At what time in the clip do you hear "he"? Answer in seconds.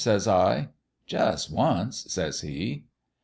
2.41-2.85